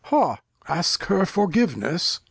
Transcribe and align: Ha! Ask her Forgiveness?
Ha! 0.05 0.39
Ask 0.67 1.03
her 1.05 1.27
Forgiveness? 1.27 2.19